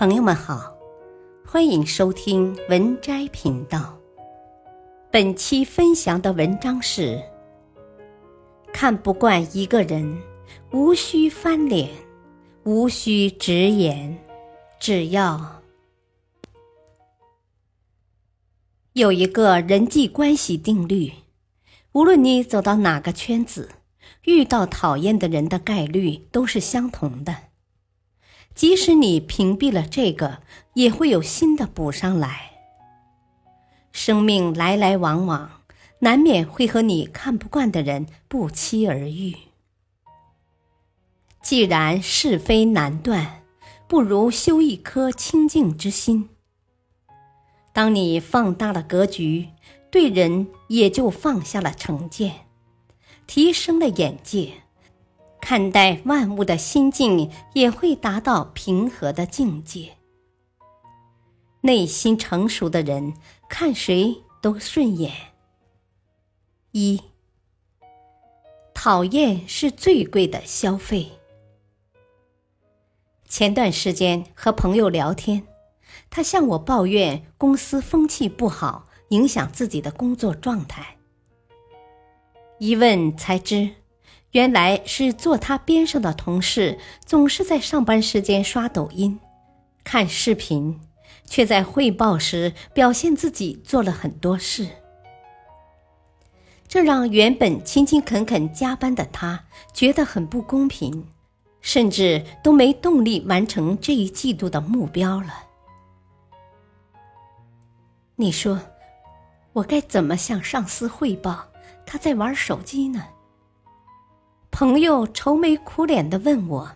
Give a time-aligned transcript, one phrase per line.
[0.00, 0.74] 朋友们好，
[1.44, 3.94] 欢迎收听文摘频道。
[5.10, 7.22] 本期分享的文章是：
[8.72, 10.18] 看不惯一个人，
[10.72, 11.90] 无需翻脸，
[12.64, 14.16] 无需直言，
[14.78, 15.60] 只要
[18.94, 21.12] 有一个人际关系定律，
[21.92, 23.68] 无论你走到哪个圈子，
[24.24, 27.49] 遇到讨厌的人的概率都是相同的。
[28.60, 30.42] 即使你屏蔽了这个，
[30.74, 32.50] 也会有新的补上来。
[33.90, 35.62] 生命来来往往，
[36.00, 39.34] 难免会和你看不惯的人不期而遇。
[41.40, 43.44] 既然是非难断，
[43.88, 46.28] 不如修一颗清净之心。
[47.72, 49.48] 当你放大了格局，
[49.90, 52.44] 对人也就放下了成见，
[53.26, 54.52] 提升了眼界。
[55.50, 59.96] 看待万物的心境也会达到平和的境界。
[61.62, 63.14] 内心成熟的人，
[63.48, 65.12] 看谁都顺眼。
[66.70, 67.02] 一，
[68.72, 71.18] 讨厌是最贵的消费。
[73.26, 75.44] 前段时间和朋友聊天，
[76.10, 80.96] 他向我抱怨公司风气不好，影响自己的工作状态。
[82.60, 83.79] 一问才知。
[84.32, 89.18] 原来是坐他边上的同事，总是在上班时间刷抖音、
[89.82, 90.80] 看视频，
[91.24, 94.68] 却在汇报时表现自己做了很多事，
[96.68, 101.08] 这让原本勤勤恳恳加班的他觉得很不公平，
[101.60, 105.34] 甚至都没动力完成这一季度的目标了。
[108.14, 108.60] 你说，
[109.54, 111.48] 我该怎么向上司汇报
[111.84, 113.04] 他在玩手机呢？
[114.50, 116.72] 朋友愁眉苦脸的问我：“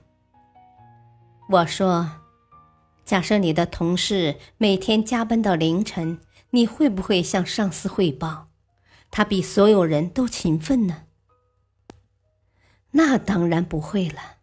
[1.50, 2.10] 我说，
[3.04, 8.46] 假设你的同事每天加班到凌晨，你会不会向上司汇报，
[9.10, 11.02] 他比所有人都勤奋呢？”
[12.92, 14.36] 那当然不会了。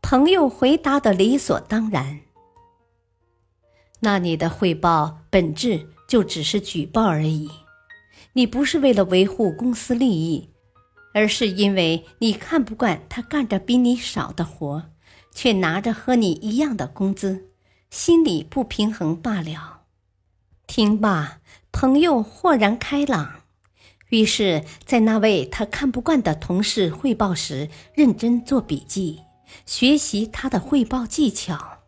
[0.00, 2.20] 朋友回答的理所当然。
[4.00, 7.50] 那你的汇报本质就只是举报而已，
[8.32, 10.51] 你不是为了维护公司利益。
[11.12, 14.90] 而是因为你看不惯他干着比你少的活，
[15.34, 17.50] 却拿着和你一样的工资，
[17.90, 19.82] 心里不平衡罢了。
[20.66, 21.40] 听罢，
[21.70, 23.42] 朋友豁然开朗，
[24.08, 29.20] 于是，在那位他看不惯的同事汇报时，认真做笔记，
[29.66, 31.78] 学习他的汇报技巧。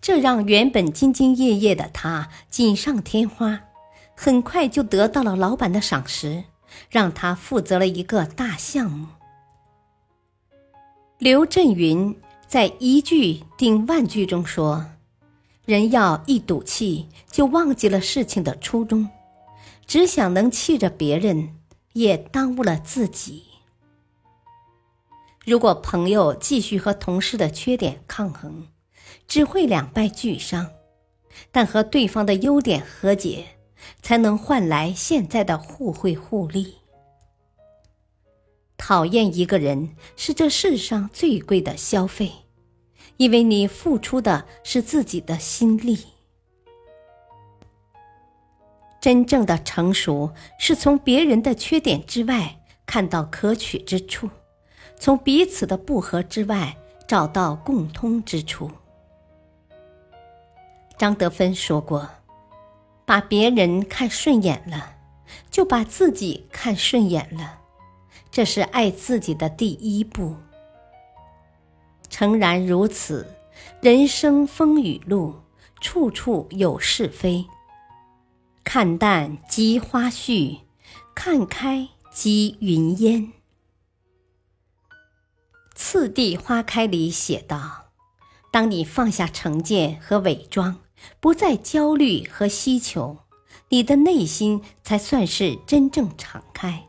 [0.00, 3.60] 这让原本兢兢业业的他锦上添花，
[4.16, 6.44] 很快就得到了老板的赏识。
[6.90, 9.06] 让他负责了一个大项目。
[11.18, 12.18] 刘震云
[12.48, 14.86] 在一句顶万句中说
[15.64, 19.08] ：“人要一赌气，就忘记了事情的初衷，
[19.86, 21.56] 只想能气着别人，
[21.92, 23.44] 也耽误了自己。
[25.44, 28.66] 如果朋友继续和同事的缺点抗衡，
[29.28, 30.66] 只会两败俱伤；
[31.50, 33.46] 但和对方的优点和解。”
[34.02, 36.76] 才能换来现在的互惠互利。
[38.76, 42.32] 讨厌一个人是这世上最贵的消费，
[43.16, 45.98] 因为你付出的是自己的心力。
[49.00, 54.28] 真正的成熟是从别人的缺点之外看到可取之处，
[54.96, 56.76] 从彼此的不和之外
[57.06, 58.70] 找到共通之处。
[60.98, 62.08] 张德芬说过。
[63.12, 64.96] 把别人看顺眼了，
[65.50, 67.58] 就把自己看顺眼了，
[68.30, 70.34] 这是爱自己的第一步。
[72.08, 73.36] 诚然如此，
[73.82, 75.42] 人生风雨路，
[75.78, 77.44] 处处有是非。
[78.64, 80.60] 看淡即花絮，
[81.14, 83.30] 看开即云烟。
[85.74, 87.90] 次第花开里写道
[88.50, 90.78] ：“当你放下成见和伪装。”
[91.20, 93.18] 不再焦虑和希求，
[93.68, 96.88] 你的内心才算是真正敞开。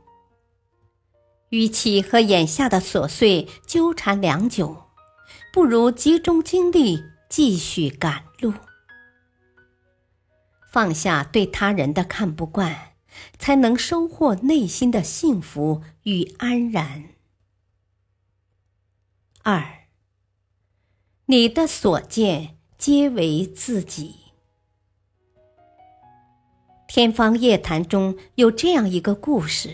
[1.49, 4.85] 与其和眼下的琐碎纠缠良久，
[5.51, 8.53] 不如集中精力继续赶路。
[10.71, 12.93] 放下对他人的看不惯，
[13.37, 17.09] 才能收获内心的幸福与安然。
[19.43, 19.87] 二，
[21.27, 22.57] 你的所见。
[22.85, 24.13] 皆为自己。
[26.85, 29.73] 天方夜谭中有这样一个故事：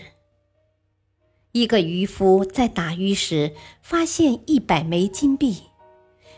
[1.50, 3.52] 一个渔夫在打鱼时，
[3.82, 5.60] 发现一百枚金币，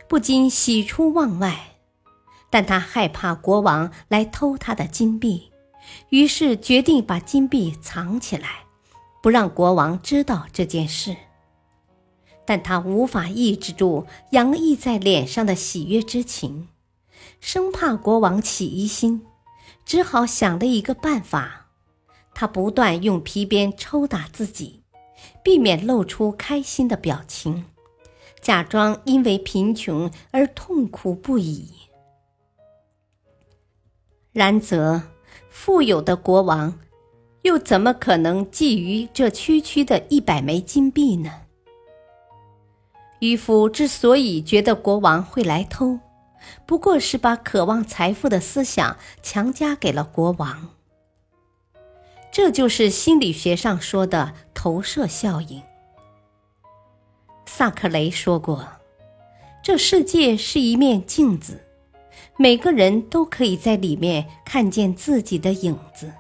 [0.09, 1.77] 不禁喜出望外，
[2.49, 5.53] 但他害怕国王来偷他的金币，
[6.09, 8.65] 于是决定把金币藏起来，
[9.23, 11.15] 不让国王知道这件事。
[12.45, 16.69] 但他无法抑制住洋溢在脸上的喜悦之情，
[17.41, 19.25] 生怕国王起疑心，
[19.85, 21.69] 只好想了一个办法。
[22.35, 24.83] 他不断用皮鞭抽打自己，
[25.45, 27.65] 避免露出开心的表情。
[28.41, 31.69] 假装因为贫穷而痛苦不已。
[34.33, 35.03] 然则，
[35.51, 36.81] 富有的国王
[37.43, 41.31] 又怎么可能觊觎这区区的一百枚金币呢？
[43.23, 46.01] 渔夫之所以觉得国王会来偷，
[46.67, 50.71] 不过是把渴望财富的思想强加给了国王。
[52.33, 55.63] 这就是心理学上说的投射效应。
[57.47, 58.67] 萨克雷说过
[59.63, 61.61] ：“这世界是一面镜子，
[62.37, 66.13] 每个人都可以在里面看见自己的影子。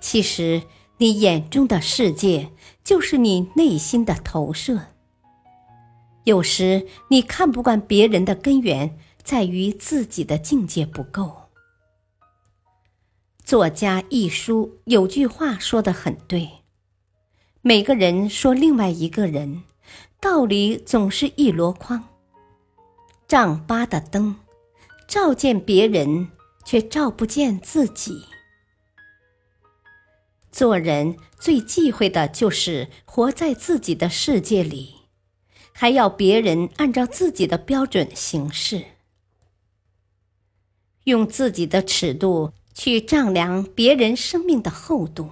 [0.00, 0.62] 其实，
[0.98, 2.50] 你眼中的世界
[2.82, 4.80] 就是你内心的投射。
[6.24, 11.50] 有时，你看不惯别人的根源在于自己的境界不够。”
[13.44, 16.48] 作家一书有句话说的很对。
[17.60, 19.62] 每个人说另外一个人，
[20.20, 22.02] 道理总是一箩筐。
[23.26, 24.36] 丈八的灯，
[25.08, 26.28] 照见别人，
[26.64, 28.22] 却照不见自己。
[30.54, 34.94] 做人最忌讳的就是活在自己的世界里，
[35.72, 38.84] 还要别人按照自己的标准行事，
[41.02, 45.28] 用自己的尺度去丈量别人生命的厚度。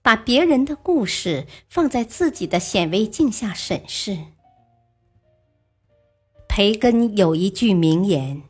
[0.00, 4.16] 把别人的故事放在自己的显微镜下审视。
[6.48, 8.44] 培根有一句名言：“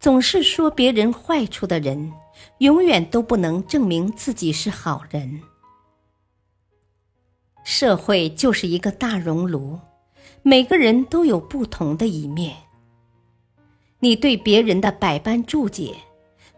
[0.00, 2.14] 总是说别人坏处的人，
[2.58, 5.42] 永远都不能证明自己是好人。”
[7.64, 9.78] 社会就是一个大熔炉，
[10.42, 12.56] 每个人都有不同的一面。
[14.00, 15.96] 你对别人的百般注解，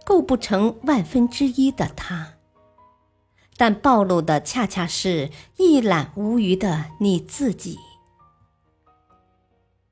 [0.05, 2.35] 构不成万分之一的他。
[3.57, 7.79] 但暴露的恰恰是一览无余的你自己。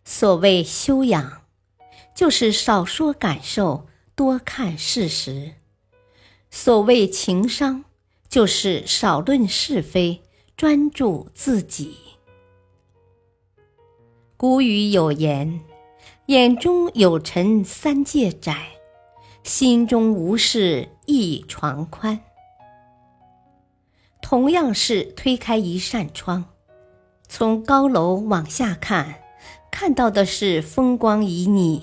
[0.04, 1.42] 所谓修养，
[2.14, 5.54] 就是少说感受，多看事实；
[6.60, 7.84] 所谓情商，
[8.28, 10.22] 就是少论是非，
[10.56, 11.94] 专注自己。
[14.36, 15.60] 古语有言
[16.26, 18.70] ：“眼中有尘三界窄，
[19.44, 22.18] 心中无事一床宽。”
[24.20, 26.44] 同样是推开一扇窗，
[27.28, 29.22] 从高楼往下看，
[29.70, 31.80] 看到的是风光旖旎；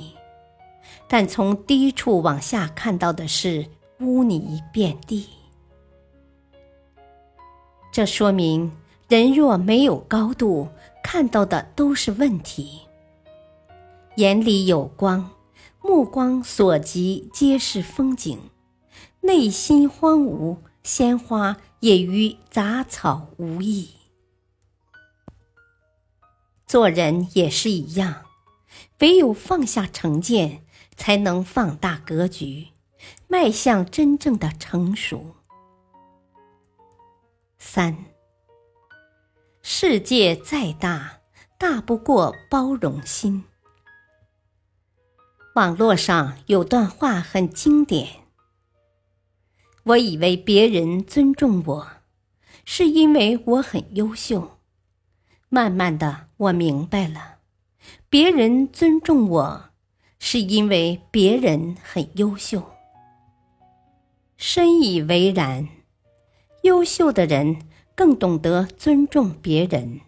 [1.07, 3.67] 但从低处往下看到的是
[3.99, 5.27] 污泥遍地。
[7.91, 8.71] 这说明，
[9.07, 10.69] 人若没有高度，
[11.03, 12.81] 看到的都是问题。
[14.15, 15.31] 眼里有光，
[15.81, 18.37] 目光所及皆是风景；
[19.21, 20.57] 内心荒芜。
[20.83, 23.89] 鲜花也与杂草无异。
[26.67, 28.25] 做人也是一样，
[28.99, 30.63] 唯有放下成见，
[30.95, 32.67] 才能放大格局，
[33.27, 35.35] 迈向真正的成熟。
[37.57, 37.97] 三，
[39.61, 41.21] 世界再大，
[41.57, 43.43] 大不过包容心。
[45.55, 48.07] 网络上有段话很经典。
[49.83, 51.87] 我以为别人尊重我，
[52.65, 54.59] 是因为我很优秀。
[55.49, 57.37] 慢慢的，我明白了，
[58.09, 59.69] 别人尊重我，
[60.19, 62.74] 是因为别人很优秀。
[64.37, 65.67] 深以为然，
[66.63, 67.57] 优秀的人
[67.95, 70.01] 更懂得尊重别人。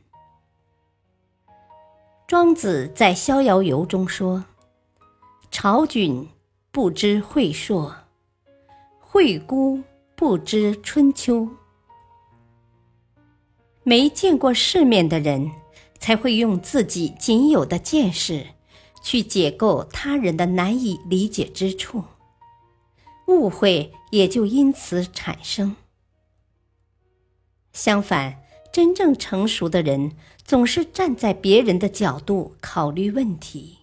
[2.27, 4.43] 庄子在《逍遥游》中说
[5.49, 6.27] ：“朝菌
[6.71, 7.95] 不知晦朔。”
[8.99, 9.81] 惠姑
[10.15, 11.47] 不知春秋，
[13.83, 15.49] 没见过世面的人，
[15.97, 18.45] 才会用自己仅有的见识，
[19.01, 22.03] 去解构他人的难以理解之处，
[23.27, 25.75] 误会也就因此产生。
[27.73, 30.11] 相反，真正成熟的人，
[30.43, 33.77] 总是站在别人的角度考虑问题。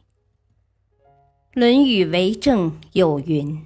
[1.52, 3.64] 《论语为政》有云。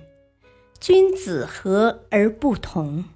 [0.80, 3.06] 君子和而不同，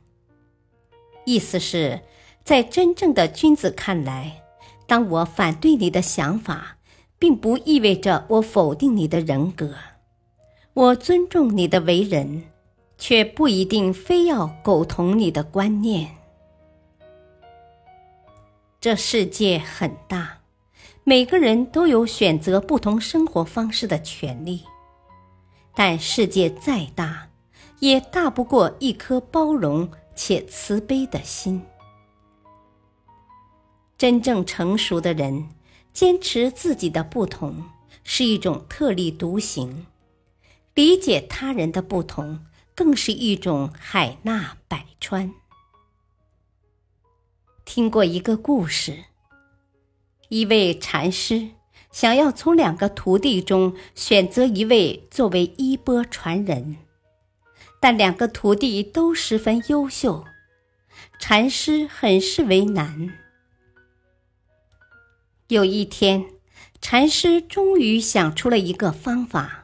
[1.24, 2.00] 意思是，
[2.42, 4.42] 在真正的君子看来，
[4.88, 6.78] 当我反对你的想法，
[7.20, 9.76] 并不意味着我否定你的人格。
[10.74, 12.42] 我尊重你的为人，
[13.04, 16.18] 却不一定非要苟同你的观念。
[18.80, 20.38] 这世界很大，
[21.02, 24.62] 每个人都有选择不同生活方式的权利。
[25.74, 27.28] 但世界再大，
[27.80, 31.60] 也大不过一颗包容且慈悲的心。
[33.98, 35.48] 真正成熟的人，
[35.92, 37.64] 坚持自己的不同，
[38.04, 39.86] 是一种特立独行；
[40.74, 45.32] 理解他人的不同，更是一种海纳百川。
[47.64, 49.04] 听过一个故事，
[50.28, 51.50] 一位禅师
[51.90, 56.76] 想要从两个徒弟中选择一位作为衣钵传人，
[57.80, 60.24] 但两个徒弟都十分优秀，
[61.18, 63.18] 禅师很是为难。
[65.48, 66.24] 有一天，
[66.80, 69.61] 禅师终于想出了一个方法，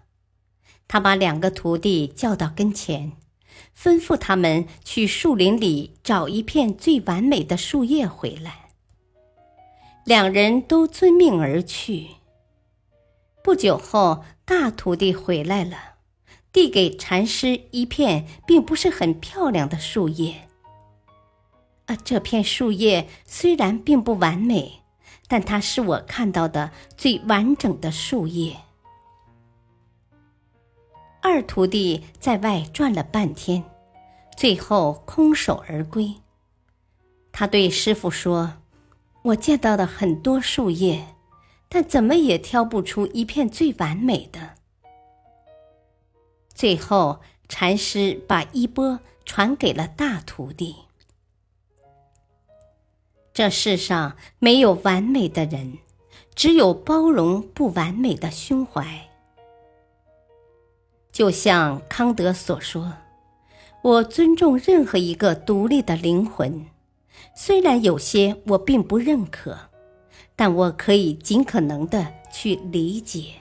[0.88, 3.12] 他把两个徒弟叫到跟前。
[3.76, 8.70] 吩咐他们去树林里找一片最完美的树叶回来。
[10.04, 12.08] 两人都遵命而去。
[13.44, 15.76] 不久后，大徒弟回来了，
[16.52, 20.48] 递给禅师一片并不是很漂亮的树叶。
[21.86, 24.80] 啊，这片树叶虽然并不完美，
[25.28, 28.56] 但它是我看到的最完整的树叶。
[31.30, 33.62] 二徒弟在外转了半天，
[34.34, 36.14] 最后空手而归。
[37.30, 38.54] 他对师傅说
[39.20, 41.14] ：“我见到了很多树叶，
[41.68, 44.54] 但怎么也挑不出一片最完美的。”
[46.48, 50.74] 最后，禅师把衣钵传给了大徒弟。
[53.34, 55.76] 这世上没有完美的人，
[56.34, 59.07] 只有包容不完美的胸怀。
[61.18, 62.92] 就像康德所说
[63.82, 66.64] ：“我尊重任何一个独立的灵魂，
[67.34, 69.58] 虽然有些我并不认可，
[70.36, 73.32] 但我可以尽可能的去理解。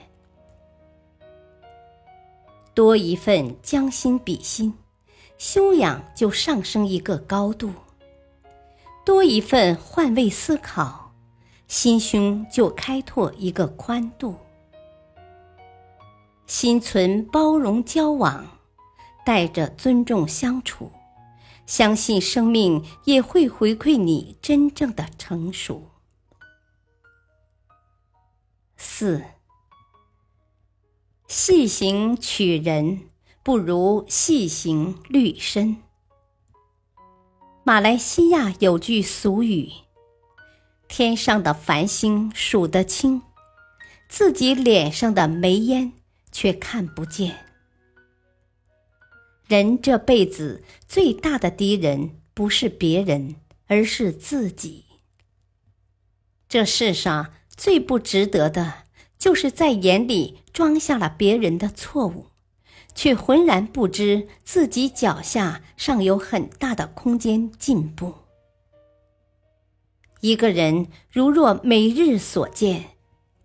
[2.74, 4.74] 多一份将心比心，
[5.36, 7.68] 修养就上升一个高度；
[9.06, 11.12] 多一份换位思考，
[11.68, 14.34] 心胸就开拓一个宽度。”
[16.48, 18.58] 心存包容交往，
[19.22, 20.90] 带着尊重相处，
[21.66, 25.90] 相信生命也会回馈你真正的成熟。
[28.78, 29.22] 四，
[31.28, 33.10] 细行取人
[33.42, 35.76] 不如细行律身。
[37.62, 39.70] 马来西亚有句俗语
[40.88, 43.20] ：“天上的繁星数得清，
[44.08, 45.92] 自己脸上的煤烟。”
[46.38, 47.46] 却看不见。
[49.48, 53.34] 人这辈子最大的敌人不是别人，
[53.66, 54.84] 而是自己。
[56.48, 58.84] 这世上最不值得的，
[59.18, 62.26] 就是在眼里装下了别人的错误，
[62.94, 68.14] 却浑然不知自己脚下尚有很大的空间进步。
[70.20, 72.90] 一个人如若每日所见，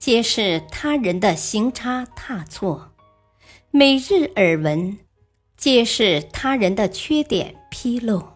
[0.04, 2.92] 皆是他人的行差踏错，
[3.72, 5.00] 每日耳闻，
[5.56, 8.34] 皆是他人的缺点纰漏，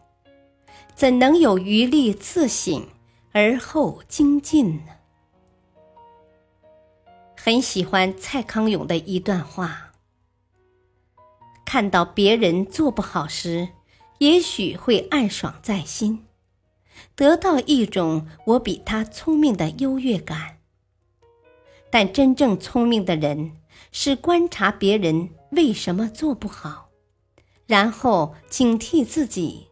[0.96, 2.88] 怎能有余力自省
[3.34, 4.94] 而后精进呢？
[7.36, 9.92] 很喜欢蔡康永的一段话：
[11.66, 13.68] 看到别人做不好时，
[14.20, 16.28] 也许会暗爽在心，
[17.14, 20.57] 得到一种我比他聪明的优越感。
[21.90, 23.54] 但真正聪明的人
[23.92, 26.90] 是观察别人为什么做不好，
[27.66, 29.68] 然后警惕自己，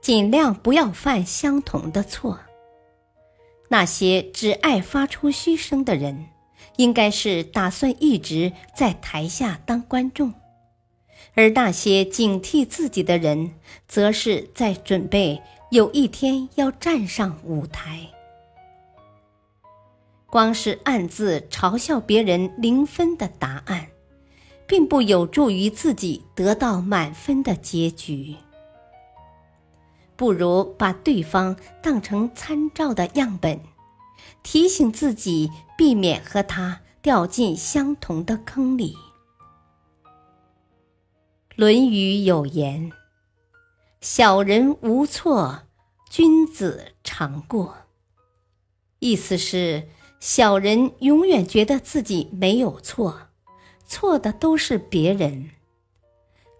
[0.00, 2.38] 尽量不要犯相同的错。
[3.68, 6.26] 那些只爱发出嘘声的人，
[6.76, 10.32] 应该是打算一直在台下当观众；
[11.34, 13.52] 而那些警惕自己的人，
[13.88, 18.11] 则是在准备有一天要站上舞台。
[20.32, 23.88] 光是暗自嘲笑别人零分的答案，
[24.66, 28.34] 并不有助于自己得到满分的结局。
[30.16, 33.60] 不如把对方当成参照的样本，
[34.42, 38.96] 提醒自己避免和他掉进相同的坑里。
[41.56, 42.90] 《论语》有言
[44.00, 45.64] ：“小人无错，
[46.08, 47.76] 君子常过。”
[48.98, 49.88] 意思是，
[50.24, 53.30] 小人永远觉得自己没有错，
[53.84, 55.50] 错的都是别人；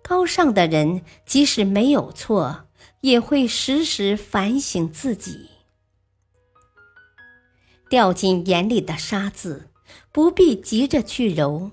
[0.02, 2.66] 高尚的人即使没有错，
[3.02, 5.48] 也会时时反省自己。
[7.88, 9.68] 掉进眼里的沙子，
[10.10, 11.70] 不必急着去揉，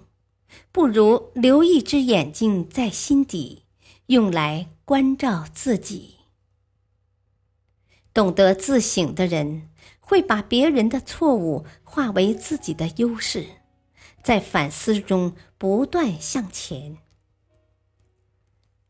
[0.71, 3.63] 不如留一只眼睛在心底，
[4.05, 6.17] 用来关照自己。
[8.13, 9.65] 懂得自省的人。
[10.09, 13.45] 会把别人的错误化为自己的优势，
[14.23, 16.97] 在反思中不断向前。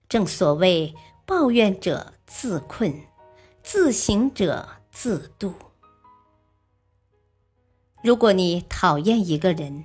[0.07, 0.95] 正所谓
[1.27, 3.01] “抱怨者自困，
[3.61, 5.53] 自省者自渡”。
[8.01, 9.83] 如果你讨厌一个人，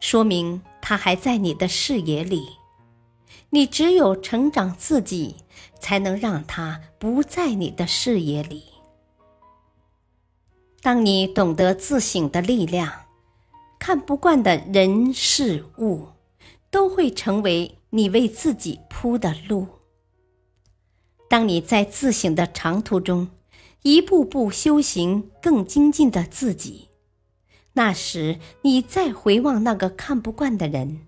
[0.00, 2.46] 说明他还在你的视野里。
[3.48, 5.36] 你只有成长自己，
[5.80, 8.73] 才能让他不在你的视野里。
[10.84, 12.92] 当你懂得自省的力量，
[13.78, 16.08] 看不惯的人事物，
[16.70, 19.66] 都会成为你为自己铺的路。
[21.26, 23.30] 当你在自省的长途中，
[23.80, 26.90] 一步步修行更精进的自己，
[27.72, 31.06] 那时你再回望那个看不惯的人，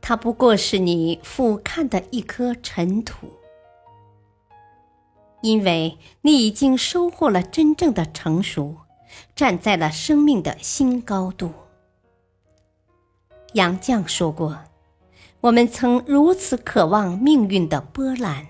[0.00, 3.28] 他不过是你俯瞰的一颗尘土，
[5.42, 8.74] 因为你已经收获了真正的成熟。
[9.34, 11.52] 站在了生命的新高度。
[13.54, 14.58] 杨绛说过
[15.40, 18.46] ：“我们曾如此渴望命运的波澜，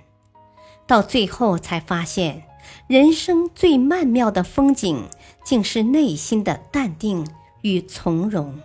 [0.87, 2.43] 到最后才发现，
[2.89, 5.09] 人生最曼妙的风景，
[5.45, 7.27] 竟是内心的淡定
[7.63, 8.59] 与从容。”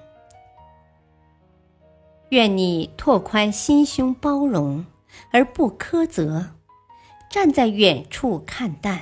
[2.29, 4.83] 愿你拓宽心胸，包容
[5.31, 6.55] 而不苛责；
[7.29, 9.01] 站在远处看淡，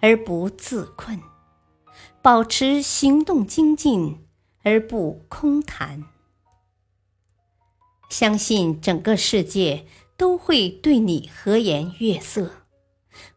[0.00, 1.20] 而不自困。
[2.24, 4.26] 保持行动精进
[4.62, 6.04] 而不空谈，
[8.08, 12.64] 相信整个世界都会对你和颜悦色，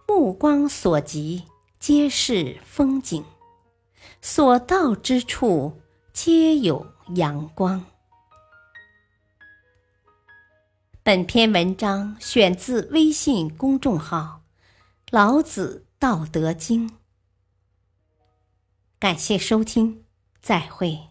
[0.08, 1.44] 目光所及
[1.78, 3.26] 皆是风景，
[4.22, 5.82] 所到之处
[6.14, 7.84] 皆有阳光。
[11.04, 14.44] 本篇文章选自微信公众号
[15.12, 16.88] 《老子道德经》。
[19.00, 20.04] 感谢收听，
[20.42, 21.07] 再会。